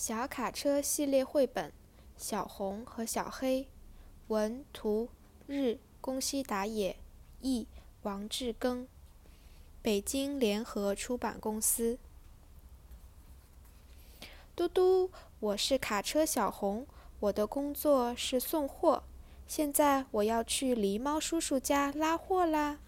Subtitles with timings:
[0.00, 1.68] 小卡车系列绘本
[2.16, 3.64] 《小红和小黑》，
[4.28, 5.10] 文图
[5.46, 6.96] 日宫西达也，
[7.42, 7.68] 译
[8.04, 8.86] 王志庚，
[9.82, 11.98] 北京联合出版公司。
[14.56, 16.86] 嘟嘟，我是卡车小红，
[17.18, 19.02] 我的工作是送货。
[19.46, 22.78] 现在我要去狸猫叔叔家拉货啦。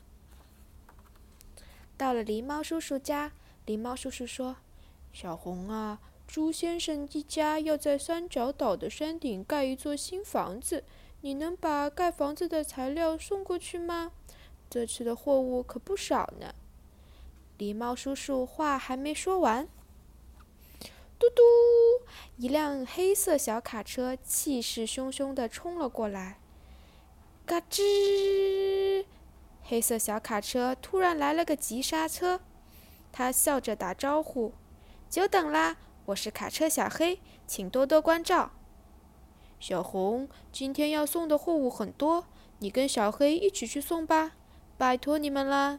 [1.99, 3.33] 到了狸猫叔叔家，
[3.67, 4.57] 狸猫叔叔说
[5.13, 6.01] ：“小红啊。”
[6.33, 10.83] 朱先生一家要在三角岛的山顶盖一座新房子，
[11.21, 14.13] 你能把盖房子的材料送过去吗？
[14.71, 16.55] 这次的货物可不少呢。
[17.59, 19.69] 狸猫叔叔话还没说完，
[21.19, 21.43] 嘟嘟，
[22.39, 26.39] 一辆黑色小卡车气势汹汹地冲了过来。
[27.45, 29.05] 嘎吱，
[29.63, 32.41] 黑色小卡车突然来了个急刹车，
[33.13, 34.55] 他笑着打招呼
[35.11, 35.77] ：“久等啦！”
[36.07, 38.51] 我是卡车小黑，请多多关照。
[39.61, 42.27] 小红，今天要送的货物很多，
[42.59, 44.33] 你跟小黑一起去送吧，
[44.77, 45.79] 拜托你们了。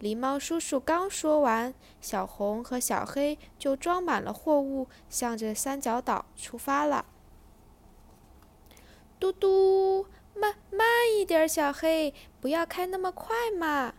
[0.00, 7.04] 狸猫叔叔刚说完，小红和小黑就装满了货物，向着三角岛出发了。
[9.20, 13.92] 嘟嘟，慢慢一点，小黑，不要开那么快嘛。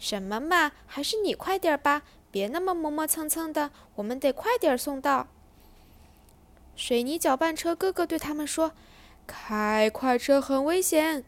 [0.00, 2.02] 什么嘛，还是你快点吧。
[2.32, 5.28] 别那么磨磨蹭蹭的，我们得快点送到。
[6.74, 8.72] 水泥搅拌车哥哥对他们说
[9.28, 11.22] ：“开快车很危险。”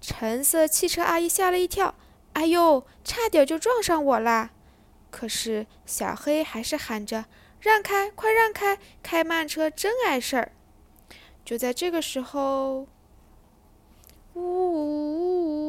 [0.00, 1.94] 橙色汽车阿姨吓了一跳
[2.32, 4.50] ：“哎呦，差点就撞上我啦！”
[5.12, 7.26] 可是小黑还是喊着
[7.60, 8.78] ：“让开，快让开！
[9.02, 10.52] 开慢车真碍事儿。”
[11.44, 12.86] 就在这个时候，
[14.34, 15.67] 呜呜呜呜呜！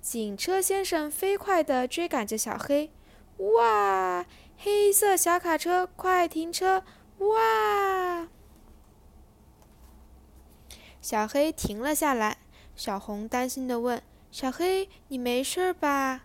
[0.00, 2.90] 警车先生飞快地追赶着小黑，
[3.38, 4.24] 哇！
[4.56, 6.82] 黑色小卡车，快停车！
[7.18, 8.28] 哇！
[11.00, 12.38] 小黑停了下来。
[12.74, 16.24] 小红担心地问：“小黑，你没事吧？”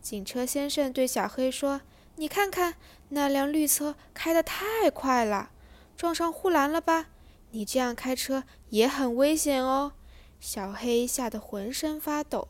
[0.00, 1.82] 警车先生对小黑说
[2.16, 2.74] ：“你看看
[3.10, 5.50] 那辆绿车开得太快了，
[5.96, 7.08] 撞上护栏了吧？
[7.50, 9.92] 你这样开车也很危险哦。”
[10.40, 12.48] 小黑吓得浑身发抖。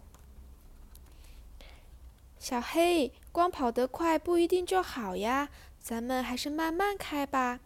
[2.43, 5.49] 小黑，光跑得快不一定就好呀，
[5.79, 7.61] 咱们还是慢慢开吧。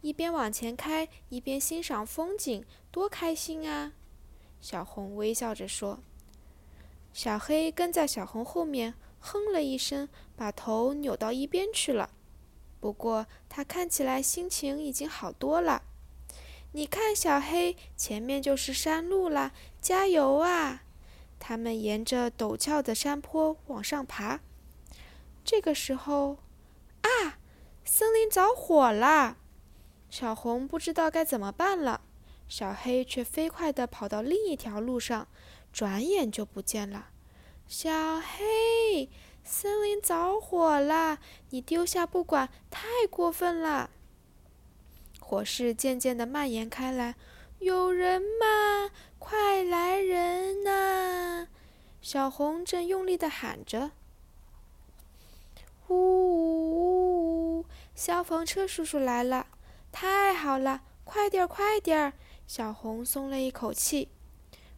[0.00, 3.92] 一边往前开，一边欣赏风景，多开心啊！
[4.62, 5.98] 小红微笑着说。
[7.12, 12.08] 小黑跟在小红后面，哼了一声，把头扭到一边去了。
[12.80, 15.82] 不过他看起来心情已经好多了。
[16.72, 19.52] 你看，小黑，前面就是山路了，
[19.82, 20.84] 加油啊！
[21.38, 24.40] 他们沿着陡峭的山坡往上爬。
[25.44, 26.38] 这个时候，
[27.02, 27.38] 啊，
[27.84, 29.38] 森林着火了！
[30.10, 32.02] 小红不知道该怎么办了，
[32.48, 35.28] 小黑却飞快地跑到另一条路上，
[35.72, 37.10] 转眼就不见了。
[37.66, 39.10] 小黑，
[39.44, 41.18] 森林着火了！
[41.50, 43.90] 你丢下不管，太过分了！
[45.20, 47.16] 火势渐渐地蔓延开来。
[47.58, 48.90] 有人吗？
[49.28, 51.48] 快来人呐！
[52.00, 53.90] 小红正用力地喊着
[55.88, 57.62] ：“呜！
[57.94, 59.48] 消防车叔叔来了！
[59.92, 62.14] 太好了，快点儿，快点儿！”
[62.48, 64.08] 小红松了一口气。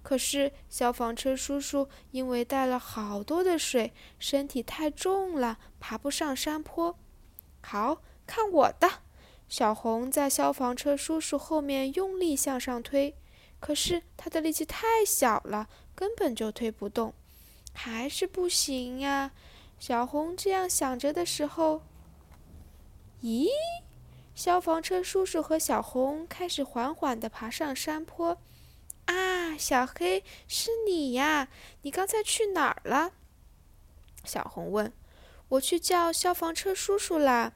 [0.02, 6.98] 可是消防车叔叔因为带了好多的水，身体太重了，爬不上山坡。
[7.62, 8.90] 好，看我的！
[9.48, 13.14] 小红在消防车叔叔后面用力向上推，
[13.60, 17.15] 可是他的力气太小了，根本就推不动，
[17.72, 19.31] 还是不行呀。
[19.78, 21.82] 小红这样想着的时候，
[23.22, 23.48] 咦，
[24.34, 28.38] 消防车叔叔和小红开始缓缓地爬上山坡。
[29.06, 31.48] 啊，小黑，是你呀！
[31.82, 33.12] 你刚才去哪儿了？
[34.25, 34.92] 小红问。
[35.48, 37.53] 我去叫消防车叔叔啦。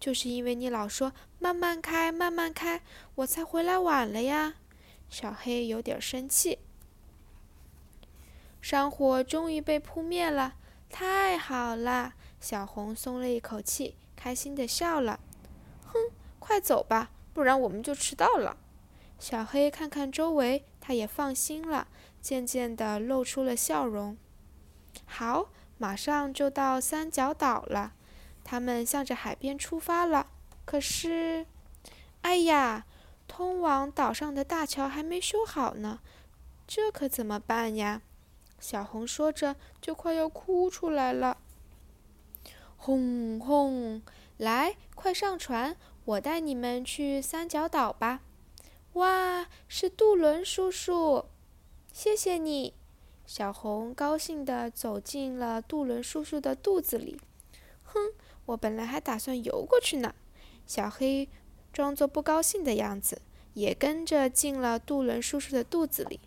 [0.00, 2.82] 就是因为你老说慢慢开，慢慢开，
[3.16, 4.54] 我才回来晚了呀。
[5.08, 6.58] 小黑有点生气。
[8.60, 10.54] 山火终于被扑灭了，
[10.88, 12.14] 太好了！
[12.40, 15.20] 小红松了一口气，开心的笑了。
[15.84, 15.98] 哼，
[16.38, 18.56] 快走吧，不然我们就迟到了。
[19.18, 21.88] 小黑看看周围，他也放心了，
[22.20, 24.16] 渐渐的露出了笑容。
[25.06, 25.48] 好，
[25.78, 27.92] 马上就到三角岛了。
[28.42, 30.26] 他们向着海边出发了，
[30.64, 31.46] 可是，
[32.22, 32.84] 哎呀，
[33.26, 36.00] 通往岛上的大桥还没修好呢，
[36.66, 38.02] 这可怎么办呀？
[38.60, 41.38] 小红说着，就快要哭出来了。
[42.76, 44.02] 轰轰，
[44.36, 48.20] 来，快上船，我带你们去三角岛吧。”
[48.94, 51.24] 哇，是杜伦叔叔！
[51.92, 52.74] 谢谢你，
[53.26, 57.20] 小红高兴地走进了杜伦叔叔的肚子里。
[57.82, 58.12] 哼，
[58.46, 60.14] 我本来还打算游过去呢。
[60.66, 61.28] 小黑
[61.74, 63.20] 装作不高兴的样子，
[63.54, 66.20] 也跟着进了杜伦叔叔的肚子里。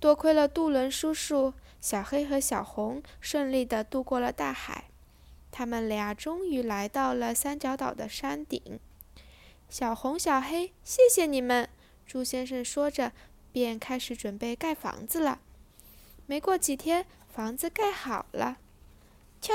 [0.00, 4.90] 多亏了杜伦叔叔，小黑和小红顺利地渡过了大海。
[5.52, 8.80] 他们俩终于来到了三角岛的山顶。
[9.70, 11.68] 小红、小黑，谢谢你们！
[12.04, 13.12] 猪先生说着，
[13.52, 15.40] 便开始准备盖房子了。
[16.26, 18.58] 没过几天，房子盖好了。
[19.40, 19.52] 锵，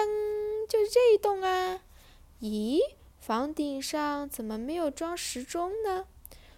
[0.67, 1.81] 就是这一栋啊！
[2.39, 2.79] 咦，
[3.21, 6.07] 房顶上怎么没有装时钟呢？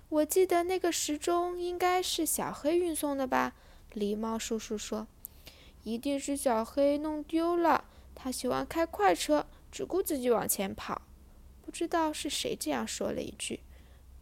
[0.08, 3.54] 我记得那个时钟应该是小黑运送的吧？
[3.94, 5.06] 狸猫叔叔说
[5.84, 7.84] ：“一定是小黑弄丢了。
[8.16, 11.02] 他喜欢开快车，只顾自己往前跑。”
[11.62, 13.60] 不知道是谁这样说了一句：“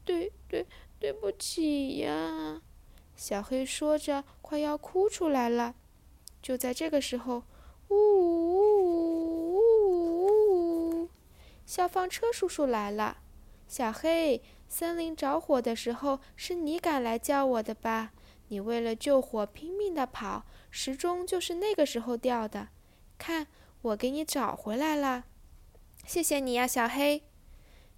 [0.04, 0.66] 对对，
[1.00, 2.60] 对不起呀。”
[3.16, 5.76] 小黑说着，快要哭出来了。
[6.42, 7.44] 就在这个时候，
[7.90, 9.01] 呜呜呜呜呜！
[11.72, 13.20] 消防车叔叔来了。
[13.66, 18.12] 小黑，森林着火的时候是你赶来叫我的吧？
[18.50, 22.68] 你为了救火拼命的跑，时钟就是那个时候掉的。
[23.18, 23.48] 看，
[23.84, 25.24] 我给你找回来了。
[26.06, 27.24] 谢谢你呀，小黑。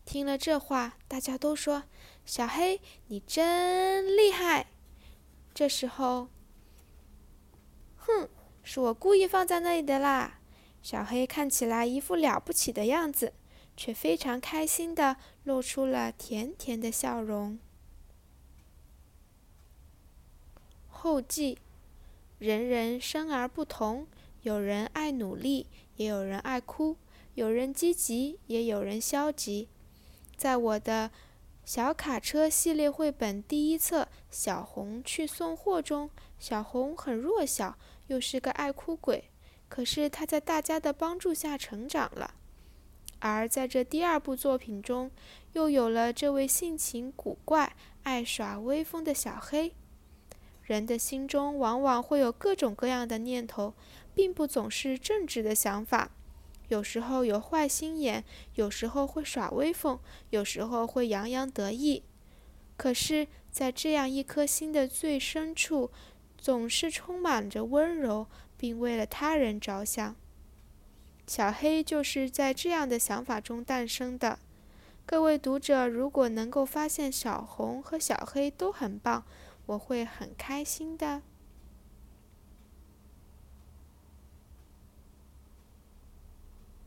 [0.06, 1.86] 听了这话，大家都说
[2.28, 4.68] ：“小黑，你真厉害。”
[5.52, 6.28] 这时候，
[7.96, 8.30] 哼，
[8.62, 10.42] 是我故意放在那里的啦。
[10.84, 13.34] 小黑看起来一副了不起的样子，
[13.76, 17.60] 却非常开心的露出了甜甜的笑容。
[20.88, 21.58] 后记：
[22.40, 24.08] 人人生而不同，
[24.44, 25.68] 有人爱努力，
[25.98, 26.96] 也有人爱哭；
[27.36, 29.68] 有人积极，也有人消极。
[30.38, 31.12] 在我的
[31.66, 36.10] 小卡车系列绘本第一册《小红去送货》中，
[36.40, 37.78] 小红很弱小，
[38.08, 39.26] 又是个爱哭鬼。
[39.68, 42.36] 可是她在大家的帮助下成长了。
[43.26, 45.10] 而在这第二部作品中，
[45.54, 47.74] 又有了这位性情古怪、
[48.04, 49.72] 爱耍威风的小黑。
[50.64, 53.76] 人的心中往往会有各种各样的念头，
[54.14, 56.12] 并不总是正直的想法。
[56.68, 58.26] 有时候有坏心眼，
[58.56, 59.98] 有时候会耍威风，
[60.32, 62.04] 有时候会洋洋得意。
[62.76, 65.92] 可是，在这样一颗心的最深处，
[66.38, 68.28] 总是充满着温柔，
[68.58, 70.14] 并为了他人着想。
[71.26, 74.40] 小黑就是在这样的想法中诞生的。
[75.06, 79.24] 各位读者，如果能够发现小红和小黑都很棒，
[79.66, 81.22] 我会很开心的。